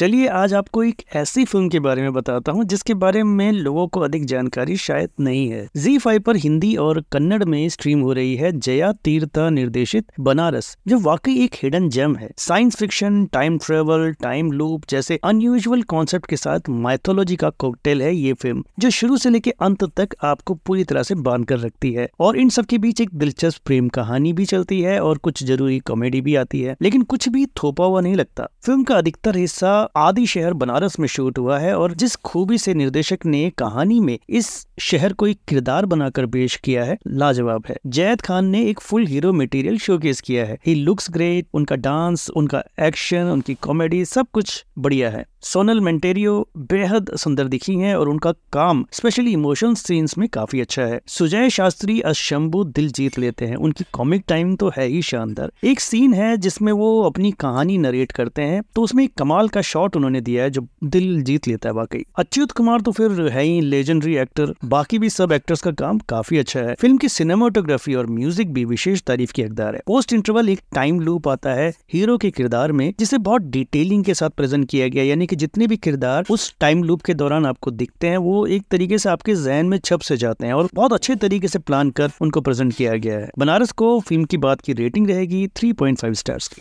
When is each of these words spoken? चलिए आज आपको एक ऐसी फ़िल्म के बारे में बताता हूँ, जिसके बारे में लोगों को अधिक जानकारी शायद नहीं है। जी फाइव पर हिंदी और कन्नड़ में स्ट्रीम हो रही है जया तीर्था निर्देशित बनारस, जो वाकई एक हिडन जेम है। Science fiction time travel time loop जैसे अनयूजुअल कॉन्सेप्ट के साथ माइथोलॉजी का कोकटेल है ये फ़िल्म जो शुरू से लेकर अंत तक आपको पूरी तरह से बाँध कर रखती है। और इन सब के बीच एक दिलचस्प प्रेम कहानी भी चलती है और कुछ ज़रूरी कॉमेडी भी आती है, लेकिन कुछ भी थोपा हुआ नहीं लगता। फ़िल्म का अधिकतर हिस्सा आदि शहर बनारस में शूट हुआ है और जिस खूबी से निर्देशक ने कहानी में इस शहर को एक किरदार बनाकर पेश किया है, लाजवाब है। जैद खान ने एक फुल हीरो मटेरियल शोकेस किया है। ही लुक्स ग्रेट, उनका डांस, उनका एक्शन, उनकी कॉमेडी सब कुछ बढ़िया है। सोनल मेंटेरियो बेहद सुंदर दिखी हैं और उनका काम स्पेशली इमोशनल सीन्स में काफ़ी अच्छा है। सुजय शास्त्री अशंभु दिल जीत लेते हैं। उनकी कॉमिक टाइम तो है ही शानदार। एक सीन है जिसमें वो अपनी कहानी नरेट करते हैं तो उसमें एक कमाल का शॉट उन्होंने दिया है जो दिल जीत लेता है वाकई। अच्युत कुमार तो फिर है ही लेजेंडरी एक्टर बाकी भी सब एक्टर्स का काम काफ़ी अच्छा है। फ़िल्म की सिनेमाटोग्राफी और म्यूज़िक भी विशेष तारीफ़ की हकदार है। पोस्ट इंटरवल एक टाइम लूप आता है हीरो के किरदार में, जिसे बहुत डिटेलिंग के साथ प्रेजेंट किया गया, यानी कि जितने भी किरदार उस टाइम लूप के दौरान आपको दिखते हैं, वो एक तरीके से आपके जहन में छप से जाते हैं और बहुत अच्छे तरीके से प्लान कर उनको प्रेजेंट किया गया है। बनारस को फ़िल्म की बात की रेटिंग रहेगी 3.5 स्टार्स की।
चलिए 0.00 0.26
आज 0.26 0.52
आपको 0.54 0.82
एक 0.84 1.02
ऐसी 1.16 1.44
फ़िल्म 1.44 1.68
के 1.68 1.80
बारे 1.80 2.02
में 2.02 2.12
बताता 2.12 2.52
हूँ, 2.52 2.64
जिसके 2.64 2.94
बारे 2.94 3.22
में 3.22 3.50
लोगों 3.52 3.86
को 3.86 4.00
अधिक 4.00 4.24
जानकारी 4.24 4.76
शायद 4.76 5.08
नहीं 5.20 5.48
है। 5.48 5.66
जी 5.76 5.96
फाइव 5.98 6.20
पर 6.20 6.36
हिंदी 6.36 6.74
और 6.76 7.00
कन्नड़ 7.12 7.44
में 7.44 7.68
स्ट्रीम 7.68 8.00
हो 8.00 8.12
रही 8.12 8.34
है 8.36 8.52
जया 8.52 8.92
तीर्था 9.04 9.48
निर्देशित 9.50 10.06
बनारस, 10.20 10.76
जो 10.88 10.98
वाकई 10.98 11.34
एक 11.44 11.54
हिडन 11.54 11.88
जेम 11.88 12.14
है। 12.16 12.30
Science 12.38 12.76
fiction 12.76 13.24
time 13.26 13.58
travel 13.58 14.12
time 14.12 14.52
loop 14.52 14.84
जैसे 14.90 15.18
अनयूजुअल 15.24 15.82
कॉन्सेप्ट 15.82 16.26
के 16.26 16.36
साथ 16.36 16.68
माइथोलॉजी 16.70 17.36
का 17.36 17.50
कोकटेल 17.50 18.02
है 18.02 18.14
ये 18.14 18.32
फ़िल्म 18.32 18.64
जो 18.78 18.90
शुरू 18.90 19.16
से 19.16 19.30
लेकर 19.30 19.52
अंत 19.60 19.84
तक 19.96 20.16
आपको 20.22 20.54
पूरी 20.56 20.84
तरह 20.84 21.02
से 21.02 21.14
बाँध 21.20 21.44
कर 21.44 21.58
रखती 21.58 21.92
है। 21.92 22.08
और 22.20 22.36
इन 22.36 22.48
सब 22.48 22.66
के 22.66 22.78
बीच 22.78 23.00
एक 23.00 23.14
दिलचस्प 23.14 23.66
प्रेम 23.66 23.88
कहानी 23.90 24.32
भी 24.32 24.44
चलती 24.46 24.80
है 24.80 24.98
और 25.00 25.18
कुछ 25.18 25.44
ज़रूरी 25.44 25.78
कॉमेडी 25.78 26.20
भी 26.20 26.34
आती 26.36 26.60
है, 26.60 26.76
लेकिन 26.82 27.02
कुछ 27.02 27.28
भी 27.28 27.46
थोपा 27.62 27.84
हुआ 27.84 28.00
नहीं 28.00 28.14
लगता। 28.14 28.48
फ़िल्म 28.62 28.82
का 28.82 28.98
अधिकतर 28.98 29.36
हिस्सा 29.36 29.88
आदि 29.96 30.26
शहर 30.26 30.52
बनारस 30.52 30.98
में 31.00 31.08
शूट 31.08 31.38
हुआ 31.38 31.58
है 31.58 31.76
और 31.76 31.94
जिस 31.94 32.16
खूबी 32.16 32.58
से 32.58 32.74
निर्देशक 32.74 33.18
ने 33.26 33.50
कहानी 33.50 34.00
में 34.00 34.18
इस 34.28 34.66
शहर 34.78 35.12
को 35.12 35.26
एक 35.26 35.38
किरदार 35.48 35.86
बनाकर 35.86 36.26
पेश 36.26 36.56
किया 36.56 36.84
है, 36.84 36.98
लाजवाब 37.06 37.64
है। 37.68 37.76
जैद 37.86 38.20
खान 38.20 38.46
ने 38.46 38.66
एक 38.66 38.80
फुल 38.80 39.06
हीरो 39.06 39.32
मटेरियल 39.32 39.78
शोकेस 39.78 40.20
किया 40.20 40.44
है। 40.44 40.58
ही 40.66 40.74
लुक्स 40.74 41.10
ग्रेट, 41.10 41.46
उनका 41.54 41.76
डांस, 41.76 42.30
उनका 42.30 42.62
एक्शन, 42.80 43.22
उनकी 43.22 43.54
कॉमेडी 43.54 44.04
सब 44.04 44.26
कुछ 44.32 44.64
बढ़िया 44.78 45.10
है। 45.10 45.29
सोनल 45.42 45.80
मेंटेरियो 45.80 46.32
बेहद 46.70 47.10
सुंदर 47.16 47.48
दिखी 47.48 47.74
हैं 47.74 47.94
और 47.94 48.08
उनका 48.08 48.32
काम 48.52 48.84
स्पेशली 48.92 49.32
इमोशनल 49.32 49.74
सीन्स 49.74 50.16
में 50.18 50.28
काफ़ी 50.28 50.60
अच्छा 50.60 50.82
है। 50.82 51.00
सुजय 51.08 51.50
शास्त्री 51.50 52.00
अशंभु 52.00 52.62
दिल 52.66 52.90
जीत 52.90 53.18
लेते 53.18 53.44
हैं। 53.44 53.56
उनकी 53.56 53.84
कॉमिक 53.92 54.24
टाइम 54.28 54.54
तो 54.56 54.68
है 54.76 54.86
ही 54.86 55.00
शानदार। 55.02 55.52
एक 55.64 55.80
सीन 55.80 56.14
है 56.14 56.36
जिसमें 56.36 56.72
वो 56.72 56.90
अपनी 57.02 57.30
कहानी 57.40 57.78
नरेट 57.78 58.12
करते 58.12 58.42
हैं 58.42 58.62
तो 58.74 58.82
उसमें 58.82 59.02
एक 59.04 59.14
कमाल 59.18 59.48
का 59.48 59.60
शॉट 59.62 59.96
उन्होंने 59.96 60.20
दिया 60.20 60.42
है 60.42 60.50
जो 60.50 60.66
दिल 60.84 61.22
जीत 61.22 61.48
लेता 61.48 61.68
है 61.68 61.74
वाकई। 61.74 62.04
अच्युत 62.18 62.52
कुमार 62.52 62.80
तो 62.80 62.92
फिर 62.92 63.20
है 63.28 63.42
ही 63.42 63.60
लेजेंडरी 63.60 64.16
एक्टर 64.16 64.54
बाकी 64.66 64.98
भी 64.98 65.10
सब 65.10 65.32
एक्टर्स 65.32 65.62
का 65.62 65.70
काम 65.72 65.98
काफ़ी 66.08 66.38
अच्छा 66.38 66.60
है। 66.60 66.74
फ़िल्म 66.74 66.96
की 66.96 67.08
सिनेमाटोग्राफी 67.08 67.94
और 67.94 68.06
म्यूज़िक 68.10 68.52
भी 68.52 68.64
विशेष 68.66 69.02
तारीफ़ 69.02 69.32
की 69.32 69.42
हकदार 69.42 69.74
है। 69.74 69.82
पोस्ट 69.86 70.12
इंटरवल 70.12 70.48
एक 70.48 70.60
टाइम 70.74 71.00
लूप 71.00 71.28
आता 71.28 71.54
है 71.54 71.72
हीरो 71.92 72.18
के 72.18 72.30
किरदार 72.30 72.72
में, 72.72 72.92
जिसे 72.98 73.18
बहुत 73.20 73.42
डिटेलिंग 73.50 74.04
के 74.04 74.14
साथ 74.14 74.30
प्रेजेंट 74.30 74.68
किया 74.68 74.88
गया, 74.88 75.04
यानी 75.04 75.26
कि 75.30 75.36
जितने 75.36 75.66
भी 75.66 75.76
किरदार 75.76 76.24
उस 76.30 76.54
टाइम 76.60 76.82
लूप 76.84 77.02
के 77.02 77.14
दौरान 77.14 77.46
आपको 77.46 77.70
दिखते 77.70 78.06
हैं, 78.06 78.16
वो 78.16 78.46
एक 78.46 78.62
तरीके 78.70 78.98
से 78.98 79.08
आपके 79.08 79.34
जहन 79.34 79.66
में 79.66 79.78
छप 79.78 80.00
से 80.00 80.16
जाते 80.16 80.46
हैं 80.46 80.54
और 80.54 80.68
बहुत 80.74 80.92
अच्छे 80.92 81.16
तरीके 81.16 81.48
से 81.48 81.58
प्लान 81.58 81.90
कर 81.90 82.10
उनको 82.20 82.40
प्रेजेंट 82.40 82.74
किया 82.74 82.96
गया 82.96 83.18
है। 83.18 83.30
बनारस 83.38 83.72
को 83.72 84.00
फ़िल्म 84.00 84.24
की 84.24 84.36
बात 84.36 84.60
की 84.60 84.72
रेटिंग 84.72 85.08
रहेगी 85.10 85.46
3.5 85.46 86.14
स्टार्स 86.14 86.48
की। 86.48 86.56